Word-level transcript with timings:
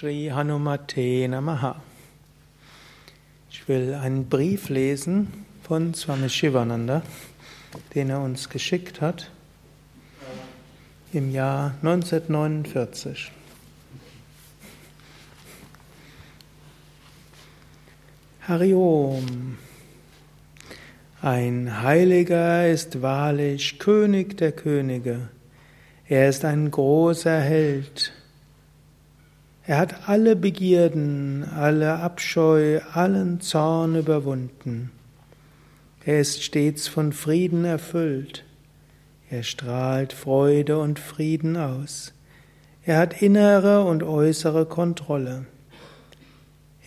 Shri 0.00 0.30
Hanumate 0.32 1.28
Namaha. 1.28 1.76
Ich 3.50 3.68
will 3.68 3.92
einen 3.92 4.30
Brief 4.30 4.70
lesen 4.70 5.44
von 5.62 5.92
Swami 5.92 6.30
Shivananda, 6.30 7.02
den 7.94 8.08
er 8.08 8.22
uns 8.22 8.48
geschickt 8.48 9.02
hat 9.02 9.30
im 11.12 11.30
Jahr 11.30 11.74
1949. 11.82 13.30
Hariom. 18.48 19.58
Ein 21.20 21.82
Heiliger 21.82 22.66
ist 22.66 23.02
wahrlich 23.02 23.78
König 23.78 24.38
der 24.38 24.52
Könige. 24.52 25.28
Er 26.08 26.30
ist 26.30 26.46
ein 26.46 26.70
großer 26.70 27.38
Held. 27.38 28.14
Er 29.70 29.78
hat 29.78 30.08
alle 30.08 30.34
Begierden, 30.34 31.44
alle 31.44 32.00
Abscheu, 32.00 32.80
allen 32.92 33.40
Zorn 33.40 33.94
überwunden. 33.94 34.90
Er 36.04 36.20
ist 36.20 36.42
stets 36.42 36.88
von 36.88 37.12
Frieden 37.12 37.64
erfüllt. 37.64 38.42
Er 39.30 39.44
strahlt 39.44 40.12
Freude 40.12 40.80
und 40.80 40.98
Frieden 40.98 41.56
aus. 41.56 42.12
Er 42.84 42.98
hat 42.98 43.22
innere 43.22 43.84
und 43.84 44.02
äußere 44.02 44.66
Kontrolle. 44.66 45.46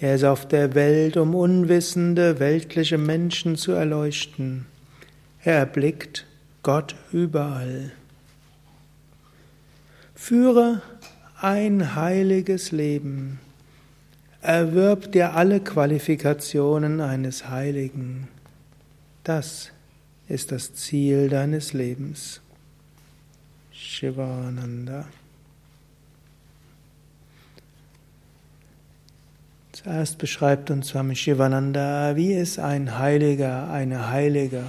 Er 0.01 0.15
ist 0.15 0.25
auf 0.25 0.45
der 0.45 0.75
Welt, 0.75 1.15
um 1.15 1.35
unwissende, 1.35 2.41
weltliche 2.41 2.97
Menschen 2.97 3.55
zu 3.55 3.71
erleuchten. 3.71 4.65
Er 5.41 5.59
erblickt 5.59 6.25
Gott 6.63 6.95
überall. 7.13 7.93
Führe 10.15 10.81
ein 11.43 11.95
heiliges 11.95 12.71
Leben. 12.71 13.37
Erwirb 14.41 15.11
dir 15.11 15.33
alle 15.33 15.59
Qualifikationen 15.59 17.01
eines 17.01 17.49
Heiligen. 17.49 18.29
Das 19.25 19.71
ist 20.29 20.53
das 20.53 20.73
Ziel 20.73 21.27
deines 21.27 21.73
Lebens. 21.73 22.39
Shivananda. 23.73 25.05
Zuerst 29.73 30.19
beschreibt 30.19 30.71
uns 30.71 30.87
Swami 30.87 31.17
Shivananda, 31.17 32.15
wie 32.15 32.31
ist 32.31 32.57
ein 32.57 32.99
Heiliger, 32.99 33.69
eine 33.69 34.09
Heilige, 34.09 34.63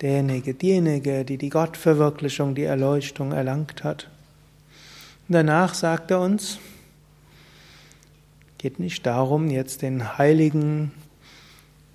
derjenige, 0.00 0.54
diejenige, 0.54 1.24
die 1.24 1.38
die 1.38 1.50
Gottverwirklichung, 1.50 2.56
die 2.56 2.64
Erleuchtung 2.64 3.30
erlangt 3.30 3.84
hat. 3.84 4.08
Danach 5.28 5.72
sagt 5.72 6.10
er 6.10 6.20
uns, 6.20 6.58
geht 8.58 8.78
nicht 8.78 9.06
darum, 9.06 9.48
jetzt 9.48 9.80
den 9.80 10.18
Heiligen 10.18 10.92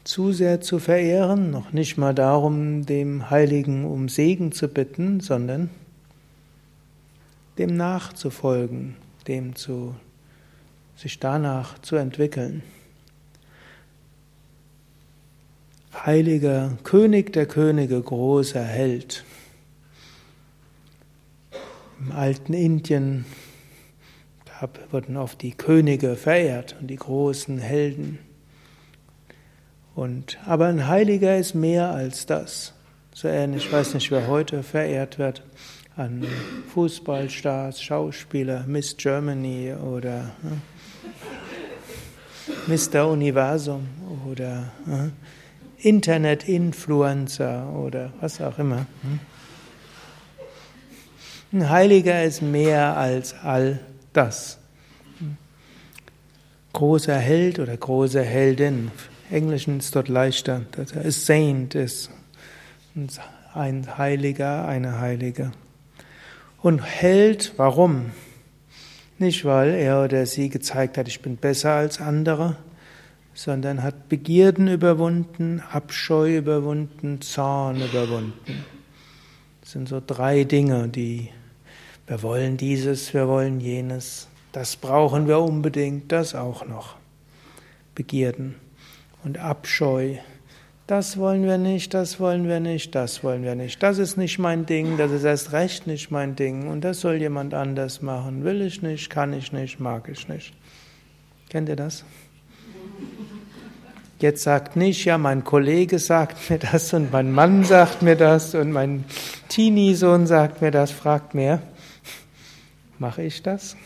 zu 0.03 0.31
sehr 0.31 0.61
zu 0.61 0.80
verehren, 0.80 1.52
noch 1.52 1.71
nicht 1.71 1.97
mal 1.97 2.16
darum, 2.16 2.88
dem 2.88 3.30
Heiligen 3.30 3.86
um 3.86 4.09
Segen 4.09 4.52
zu 4.52 4.67
bitten, 4.67 5.19
sondern 5.19 5.69
dem 7.59 7.77
nachzufolgen, 7.77 8.95
dem 9.27 9.55
zu 9.55 9.95
sich 10.95 11.19
danach 11.19 11.77
zu 11.80 11.97
entwickeln. 11.97 12.64
Heiliger 15.93 16.77
König 16.83 17.31
der 17.33 17.45
Könige, 17.45 18.02
großer 18.02 18.64
Held. 18.64 19.23
Im 22.00 22.11
alten 22.14 22.53
Indien 22.53 23.25
wurden 24.92 25.17
oft 25.17 25.42
die 25.42 25.52
Könige 25.52 26.16
verehrt 26.16 26.75
und 26.80 26.88
die 26.88 26.95
großen 26.95 27.59
Helden. 27.59 28.19
Und, 29.95 30.38
aber 30.45 30.67
ein 30.67 30.88
Heiliger 30.88 31.38
ist 31.38 31.55
mehr 31.55 31.92
als 31.92 32.25
das. 32.25 32.73
So 33.14 33.27
ähnlich, 33.27 33.65
ich 33.65 33.71
weiß 33.71 33.95
nicht, 33.95 34.11
wer 34.11 34.27
heute 34.27 34.64
verehrt 34.64 35.20
wird, 35.20 35.43
an 35.98 36.26
Fußballstars, 36.73 37.82
Schauspieler, 37.82 38.64
Miss 38.65 38.95
Germany 38.95 39.73
oder 39.73 40.32
ne, 40.42 40.61
Mr. 42.67 43.09
Universum 43.09 43.88
oder 44.30 44.71
ne, 44.86 45.11
Internet-Influencer 45.80 47.73
oder 47.73 48.14
was 48.21 48.39
auch 48.39 48.58
immer. 48.58 48.86
Hm. 49.02 49.20
Ein 51.52 51.67
Heiliger 51.67 52.23
ist 52.23 52.43
mehr 52.43 52.95
als 52.95 53.33
all 53.43 53.80
das. 54.14 54.60
Großer 56.73 57.17
Held 57.17 57.58
oder 57.58 57.76
große 57.76 58.21
Heldin. 58.21 58.92
Im 59.32 59.36
Englischen 59.36 59.80
ist 59.80 59.95
dort 59.95 60.09
leichter. 60.09 60.61
A 60.77 61.09
Saint 61.09 61.73
ist 61.73 62.11
ein 63.55 63.98
Heiliger, 63.98 64.67
eine 64.67 64.99
Heilige. 64.99 65.52
Und 66.61 66.83
Held, 66.83 67.54
warum? 67.58 68.11
Nicht, 69.17 69.43
weil 69.43 69.73
er 69.73 70.04
oder 70.04 70.27
sie 70.27 70.49
gezeigt 70.49 70.99
hat, 70.99 71.08
ich 71.08 71.21
bin 71.21 71.38
besser 71.38 71.71
als 71.71 71.99
andere, 71.99 72.58
sondern 73.33 73.82
hat 73.82 74.08
Begierden 74.08 74.67
überwunden, 74.67 75.64
Abscheu 75.71 76.38
überwunden, 76.38 77.21
Zorn 77.21 77.77
überwunden. 77.82 78.65
Das 79.61 79.71
sind 79.71 79.89
so 79.89 79.99
drei 80.05 80.43
Dinge, 80.43 80.88
die 80.89 81.30
wir 82.09 82.23
wollen 82.23 82.58
dieses, 82.58 83.14
wir 83.14 83.27
wollen 83.27 83.59
jenes, 83.59 84.27
das 84.52 84.75
brauchen 84.75 85.27
wir 85.27 85.39
unbedingt, 85.39 86.11
das 86.11 86.33
auch 86.33 86.65
noch. 86.65 86.95
Begierden 87.93 88.55
und 89.23 89.37
Abscheu. 89.37 90.15
Das 90.87 91.17
wollen 91.17 91.43
wir 91.43 91.59
nicht, 91.59 91.93
das 91.93 92.20
wollen 92.20 92.47
wir 92.47 92.59
nicht, 92.59 92.95
das 92.95 93.23
wollen 93.23 93.43
wir 93.43 93.53
nicht. 93.53 93.83
Das 93.83 93.99
ist 93.99 94.17
nicht 94.17 94.39
mein 94.39 94.65
Ding, 94.65 94.97
das 94.97 95.11
ist 95.11 95.23
erst 95.23 95.52
recht 95.52 95.86
nicht 95.86 96.09
mein 96.09 96.36
Ding 96.36 96.67
und 96.67 96.81
das 96.81 97.02
soll 97.02 97.17
jemand 97.17 97.53
anders 97.53 98.02
machen. 98.02 98.43
Will 98.43 98.64
ich 98.64 98.81
nicht, 98.81 99.11
kann 99.11 99.31
ich 99.31 99.52
nicht, 99.52 99.80
mag 99.80 100.09
ich 100.09 100.27
nicht. 100.27 100.55
Kennt 101.47 101.70
ihr 101.70 101.76
das? 101.76 102.03
Jetzt 104.17 104.41
sagt 104.41 104.76
nicht, 104.76 105.05
ja, 105.05 105.20
mein 105.20 105.43
Kollege 105.43 105.99
sagt 105.99 106.49
mir 106.49 106.58
das 106.58 106.91
und 106.91 107.11
mein 107.11 107.31
Mann 107.31 107.64
sagt 107.65 108.02
mir 108.02 108.15
das 108.15 108.55
und 108.55 108.71
mein 108.71 109.05
Teenie-Sohn 109.49 110.26
sagt 110.26 110.64
mir 110.64 110.71
das, 110.71 110.89
fragt 110.89 111.36
mir. 111.36 111.61
Mache 112.99 113.23
ich 113.23 113.42
das? 113.42 113.77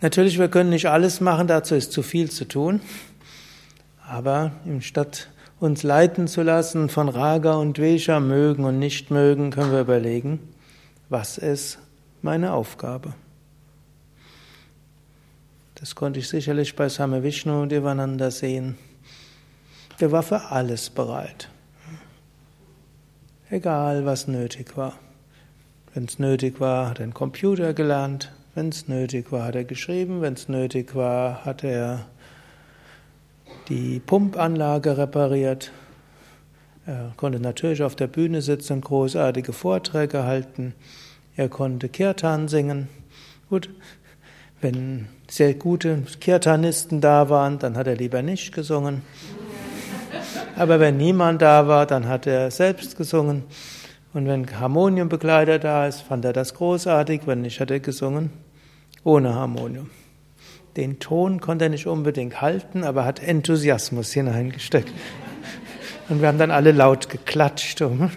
Natürlich, 0.00 0.38
wir 0.38 0.48
können 0.48 0.70
nicht 0.70 0.86
alles 0.86 1.20
machen, 1.20 1.46
dazu 1.46 1.74
ist 1.74 1.92
zu 1.92 2.02
viel 2.02 2.30
zu 2.30 2.44
tun. 2.44 2.80
Aber 4.06 4.52
statt 4.80 5.28
uns 5.60 5.82
leiten 5.82 6.28
zu 6.28 6.42
lassen 6.42 6.88
von 6.88 7.08
Raga 7.08 7.54
und 7.54 7.78
Vesha, 7.78 8.20
mögen 8.20 8.64
und 8.64 8.78
nicht 8.78 9.10
mögen, 9.10 9.50
können 9.50 9.72
wir 9.72 9.80
überlegen, 9.80 10.40
was 11.08 11.38
ist 11.38 11.78
meine 12.22 12.52
Aufgabe? 12.52 13.14
Das 15.76 15.94
konnte 15.94 16.18
ich 16.18 16.28
sicherlich 16.28 16.74
bei 16.74 16.88
Same 16.88 17.22
Vishnu 17.22 17.62
und 17.62 17.70
Devananda 17.70 18.30
sehen. 18.30 18.76
Der 20.00 20.10
war 20.10 20.22
für 20.22 20.50
alles 20.50 20.90
bereit. 20.90 21.48
Egal, 23.50 24.04
was 24.04 24.26
nötig 24.26 24.76
war. 24.76 24.98
Wenn 25.98 26.04
es 26.04 26.20
nötig 26.20 26.60
war, 26.60 26.90
hat 26.90 27.00
er 27.00 27.02
einen 27.02 27.12
Computer 27.12 27.74
gelernt. 27.74 28.30
Wenn 28.54 28.68
es 28.68 28.86
nötig 28.86 29.32
war, 29.32 29.46
hat 29.46 29.56
er 29.56 29.64
geschrieben. 29.64 30.20
Wenn 30.20 30.34
es 30.34 30.48
nötig 30.48 30.94
war, 30.94 31.44
hat 31.44 31.64
er 31.64 32.06
die 33.68 33.98
Pumpanlage 33.98 34.96
repariert. 34.96 35.72
Er 36.86 37.12
konnte 37.16 37.40
natürlich 37.40 37.82
auf 37.82 37.96
der 37.96 38.06
Bühne 38.06 38.42
sitzen 38.42 38.74
und 38.74 38.84
großartige 38.84 39.52
Vorträge 39.52 40.22
halten. 40.22 40.72
Er 41.34 41.48
konnte 41.48 41.88
Kirtan 41.88 42.46
singen. 42.46 42.86
Gut, 43.50 43.68
wenn 44.60 45.08
sehr 45.28 45.54
gute 45.54 46.04
Kirtanisten 46.20 47.00
da 47.00 47.28
waren, 47.28 47.58
dann 47.58 47.76
hat 47.76 47.88
er 47.88 47.96
lieber 47.96 48.22
nicht 48.22 48.54
gesungen. 48.54 49.02
Aber 50.54 50.78
wenn 50.78 50.96
niemand 50.96 51.42
da 51.42 51.66
war, 51.66 51.86
dann 51.86 52.06
hat 52.06 52.28
er 52.28 52.52
selbst 52.52 52.96
gesungen. 52.96 53.42
Und 54.14 54.26
wenn 54.26 54.58
Harmoniumbegleiter 54.58 55.58
da 55.58 55.86
ist, 55.86 56.00
fand 56.00 56.24
er 56.24 56.32
das 56.32 56.54
großartig. 56.54 57.22
Wenn 57.26 57.42
nicht, 57.42 57.60
hat 57.60 57.70
er 57.70 57.80
gesungen 57.80 58.30
ohne 59.04 59.34
Harmonium. 59.34 59.90
Den 60.76 60.98
Ton 60.98 61.40
konnte 61.40 61.66
er 61.66 61.70
nicht 61.70 61.86
unbedingt 61.86 62.40
halten, 62.40 62.84
aber 62.84 63.04
hat 63.04 63.22
Enthusiasmus 63.22 64.12
hineingesteckt. 64.12 64.92
Und 66.08 66.20
wir 66.20 66.28
haben 66.28 66.38
dann 66.38 66.50
alle 66.50 66.72
laut 66.72 67.08
geklatscht. 67.08 67.80
Und 67.82 68.10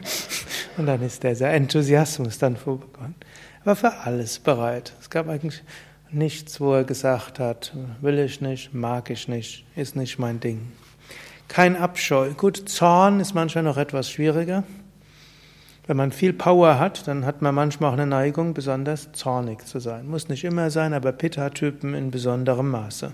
dann 0.77 1.01
ist 1.01 1.23
dieser 1.23 1.49
Enthusiasmus 1.49 2.37
dann 2.37 2.55
vorgekommen. 2.55 3.15
Er 3.61 3.65
war 3.65 3.75
für 3.75 3.93
alles 3.93 4.39
bereit. 4.39 4.93
Es 5.01 5.09
gab 5.09 5.27
eigentlich 5.27 5.61
nichts, 6.09 6.61
wo 6.61 6.73
er 6.73 6.83
gesagt 6.83 7.39
hat, 7.39 7.73
will 8.01 8.19
ich 8.19 8.41
nicht, 8.41 8.73
mag 8.73 9.09
ich 9.09 9.27
nicht, 9.27 9.65
ist 9.75 9.95
nicht 9.95 10.19
mein 10.19 10.39
Ding. 10.39 10.71
Kein 11.47 11.75
Abscheu. 11.75 12.31
Gut, 12.31 12.69
Zorn 12.69 13.19
ist 13.19 13.33
manchmal 13.33 13.63
noch 13.63 13.77
etwas 13.77 14.09
schwieriger. 14.09 14.63
Wenn 15.91 15.97
man 15.97 16.13
viel 16.13 16.31
Power 16.31 16.79
hat, 16.79 17.05
dann 17.09 17.25
hat 17.25 17.41
man 17.41 17.53
manchmal 17.53 17.89
auch 17.89 17.95
eine 17.95 18.07
Neigung, 18.07 18.53
besonders 18.53 19.11
zornig 19.11 19.67
zu 19.67 19.81
sein. 19.81 20.07
Muss 20.07 20.29
nicht 20.29 20.45
immer 20.45 20.69
sein, 20.69 20.93
aber 20.93 21.11
Pitta-Typen 21.11 21.95
in 21.95 22.11
besonderem 22.11 22.69
Maße. 22.71 23.11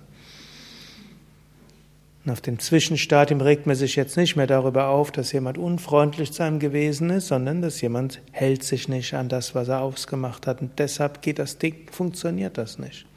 Und 2.23 2.31
auf 2.31 2.39
dem 2.39 2.59
Zwischenstadium 2.59 3.41
regt 3.41 3.65
man 3.65 3.75
sich 3.75 3.95
jetzt 3.95 4.15
nicht 4.15 4.35
mehr 4.35 4.45
darüber 4.45 4.89
auf, 4.89 5.11
dass 5.11 5.31
jemand 5.31 5.57
unfreundlich 5.57 6.31
zu 6.33 6.43
einem 6.43 6.59
gewesen 6.59 7.09
ist, 7.09 7.29
sondern 7.29 7.63
dass 7.63 7.81
jemand 7.81 8.21
hält 8.31 8.63
sich 8.63 8.87
nicht 8.87 9.15
an 9.15 9.27
das, 9.27 9.55
was 9.55 9.69
er 9.69 9.81
ausgemacht 9.81 10.45
hat. 10.45 10.61
Und 10.61 10.77
deshalb 10.77 11.23
geht 11.23 11.39
das 11.39 11.57
Ding, 11.57 11.87
funktioniert 11.91 12.59
das 12.59 12.77
nicht. 12.77 13.07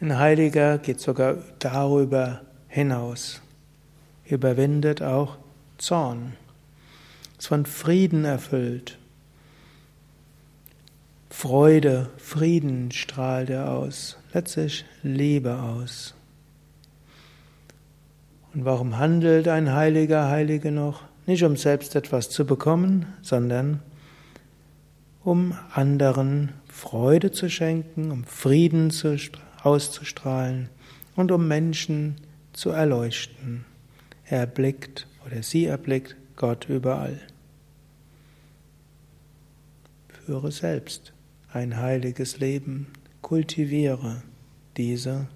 Ein 0.00 0.18
Heiliger 0.18 0.78
geht 0.78 0.98
sogar 0.98 1.36
darüber 1.60 2.40
hinaus, 2.66 3.42
überwindet 4.26 5.02
auch 5.02 5.36
Zorn, 5.78 6.32
ist 7.40 7.46
von 7.46 7.64
Frieden 7.64 8.26
erfüllt. 8.26 8.98
Freude, 11.30 12.10
Frieden 12.18 12.92
strahlt 12.92 13.48
er 13.48 13.72
aus, 13.72 14.18
letztlich 14.34 14.84
Liebe 15.02 15.58
aus. 15.58 16.14
Und 18.52 18.66
warum 18.66 18.98
handelt 18.98 19.48
ein 19.48 19.72
Heiliger, 19.72 20.28
Heilige 20.28 20.70
noch? 20.70 21.04
Nicht 21.24 21.42
um 21.42 21.56
selbst 21.56 21.96
etwas 21.96 22.28
zu 22.28 22.44
bekommen, 22.44 23.06
sondern 23.22 23.80
um 25.24 25.54
anderen 25.72 26.50
Freude 26.68 27.30
zu 27.30 27.48
schenken, 27.48 28.10
um 28.10 28.24
Frieden 28.24 28.92
auszustrahlen 29.62 30.68
und 31.16 31.32
um 31.32 31.48
Menschen 31.48 32.16
zu 32.52 32.68
erleuchten. 32.68 33.64
Er 34.26 34.40
erblickt 34.40 35.06
oder 35.24 35.42
sie 35.42 35.64
erblickt 35.64 36.16
Gott 36.36 36.68
überall. 36.68 37.18
Führe 40.30 40.52
selbst 40.52 41.12
ein 41.52 41.76
heiliges 41.76 42.38
Leben, 42.38 42.86
kultiviere 43.20 44.22
diese 44.76 45.26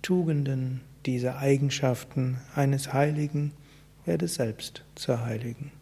Tugenden, 0.00 0.82
diese 1.06 1.38
Eigenschaften 1.38 2.38
eines 2.54 2.92
Heiligen, 2.92 3.50
werde 4.04 4.28
selbst 4.28 4.84
zur 4.94 5.24
Heiligen. 5.24 5.72